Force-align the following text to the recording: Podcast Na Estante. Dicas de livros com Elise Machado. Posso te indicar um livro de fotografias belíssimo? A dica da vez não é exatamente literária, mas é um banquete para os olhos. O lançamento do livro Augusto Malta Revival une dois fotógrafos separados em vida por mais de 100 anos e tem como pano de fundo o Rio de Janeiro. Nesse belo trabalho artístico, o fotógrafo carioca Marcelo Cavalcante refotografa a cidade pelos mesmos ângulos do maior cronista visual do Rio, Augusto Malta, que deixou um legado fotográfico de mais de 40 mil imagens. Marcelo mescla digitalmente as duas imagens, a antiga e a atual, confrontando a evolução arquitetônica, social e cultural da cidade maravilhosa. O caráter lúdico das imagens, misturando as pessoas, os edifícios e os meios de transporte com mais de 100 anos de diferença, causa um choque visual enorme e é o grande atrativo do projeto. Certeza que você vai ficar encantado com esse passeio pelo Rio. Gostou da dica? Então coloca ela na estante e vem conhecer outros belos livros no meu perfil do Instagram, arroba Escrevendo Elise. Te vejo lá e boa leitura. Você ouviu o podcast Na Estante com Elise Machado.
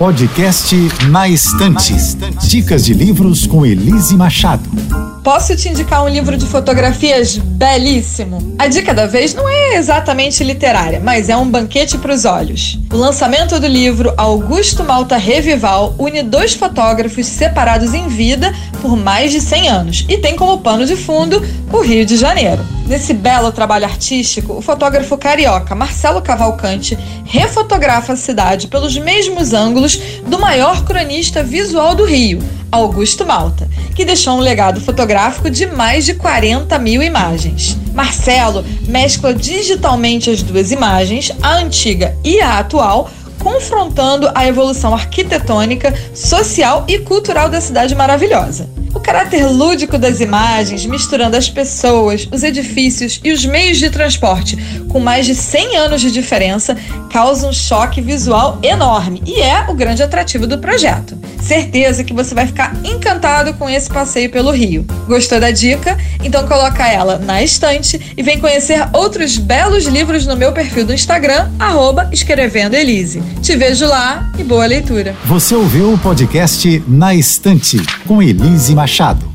Podcast 0.00 0.74
Na 1.10 1.28
Estante. 1.28 1.94
Dicas 2.48 2.86
de 2.86 2.94
livros 2.94 3.46
com 3.46 3.66
Elise 3.66 4.16
Machado. 4.16 5.09
Posso 5.22 5.54
te 5.54 5.68
indicar 5.68 6.02
um 6.02 6.08
livro 6.08 6.34
de 6.34 6.46
fotografias 6.46 7.36
belíssimo? 7.36 8.54
A 8.58 8.66
dica 8.68 8.94
da 8.94 9.06
vez 9.06 9.34
não 9.34 9.46
é 9.46 9.76
exatamente 9.76 10.42
literária, 10.42 10.98
mas 10.98 11.28
é 11.28 11.36
um 11.36 11.48
banquete 11.48 11.98
para 11.98 12.14
os 12.14 12.24
olhos. 12.24 12.78
O 12.90 12.96
lançamento 12.96 13.60
do 13.60 13.66
livro 13.66 14.14
Augusto 14.16 14.82
Malta 14.82 15.18
Revival 15.18 15.94
une 15.98 16.22
dois 16.22 16.54
fotógrafos 16.54 17.26
separados 17.26 17.92
em 17.92 18.08
vida 18.08 18.54
por 18.80 18.96
mais 18.96 19.30
de 19.30 19.42
100 19.42 19.68
anos 19.68 20.06
e 20.08 20.16
tem 20.16 20.34
como 20.36 20.58
pano 20.58 20.86
de 20.86 20.96
fundo 20.96 21.42
o 21.70 21.80
Rio 21.80 22.06
de 22.06 22.16
Janeiro. 22.16 22.64
Nesse 22.86 23.12
belo 23.12 23.52
trabalho 23.52 23.84
artístico, 23.84 24.54
o 24.54 24.62
fotógrafo 24.62 25.18
carioca 25.18 25.74
Marcelo 25.74 26.22
Cavalcante 26.22 26.98
refotografa 27.24 28.14
a 28.14 28.16
cidade 28.16 28.68
pelos 28.68 28.96
mesmos 28.96 29.52
ângulos 29.52 30.00
do 30.26 30.38
maior 30.38 30.82
cronista 30.82 31.42
visual 31.44 31.94
do 31.94 32.04
Rio, 32.04 32.42
Augusto 32.70 33.26
Malta, 33.26 33.68
que 33.94 34.04
deixou 34.04 34.36
um 34.36 34.40
legado 34.40 34.80
fotográfico 34.80 35.50
de 35.50 35.66
mais 35.66 36.04
de 36.04 36.14
40 36.14 36.78
mil 36.78 37.02
imagens. 37.02 37.76
Marcelo 37.92 38.64
mescla 38.86 39.34
digitalmente 39.34 40.30
as 40.30 40.42
duas 40.42 40.70
imagens, 40.70 41.32
a 41.42 41.56
antiga 41.56 42.16
e 42.24 42.40
a 42.40 42.58
atual, 42.58 43.10
confrontando 43.40 44.30
a 44.34 44.46
evolução 44.46 44.94
arquitetônica, 44.94 45.92
social 46.14 46.84
e 46.86 46.98
cultural 46.98 47.48
da 47.48 47.60
cidade 47.60 47.94
maravilhosa. 47.94 48.68
O 48.92 48.98
caráter 48.98 49.46
lúdico 49.46 49.96
das 49.96 50.20
imagens, 50.20 50.84
misturando 50.84 51.36
as 51.36 51.48
pessoas, 51.48 52.28
os 52.32 52.42
edifícios 52.42 53.20
e 53.22 53.32
os 53.32 53.44
meios 53.44 53.78
de 53.78 53.88
transporte 53.88 54.56
com 54.88 54.98
mais 54.98 55.26
de 55.26 55.34
100 55.34 55.76
anos 55.76 56.00
de 56.00 56.10
diferença, 56.10 56.76
causa 57.08 57.46
um 57.46 57.52
choque 57.52 58.00
visual 58.00 58.58
enorme 58.62 59.22
e 59.24 59.40
é 59.40 59.64
o 59.68 59.74
grande 59.74 60.02
atrativo 60.02 60.46
do 60.46 60.58
projeto. 60.58 61.16
Certeza 61.40 62.02
que 62.02 62.12
você 62.12 62.34
vai 62.34 62.46
ficar 62.46 62.74
encantado 62.84 63.54
com 63.54 63.70
esse 63.70 63.88
passeio 63.88 64.28
pelo 64.28 64.50
Rio. 64.50 64.84
Gostou 65.06 65.38
da 65.38 65.52
dica? 65.52 65.96
Então 66.22 66.46
coloca 66.46 66.86
ela 66.86 67.18
na 67.18 67.42
estante 67.42 68.14
e 68.16 68.22
vem 68.22 68.38
conhecer 68.38 68.88
outros 68.92 69.38
belos 69.38 69.84
livros 69.84 70.26
no 70.26 70.36
meu 70.36 70.52
perfil 70.52 70.84
do 70.84 70.94
Instagram, 70.94 71.50
arroba 71.58 72.08
Escrevendo 72.12 72.74
Elise. 72.74 73.22
Te 73.42 73.56
vejo 73.56 73.86
lá 73.86 74.30
e 74.38 74.44
boa 74.44 74.66
leitura. 74.66 75.14
Você 75.24 75.54
ouviu 75.54 75.92
o 75.92 75.98
podcast 75.98 76.82
Na 76.86 77.14
Estante 77.14 77.78
com 78.06 78.22
Elise 78.22 78.74
Machado. 78.74 79.29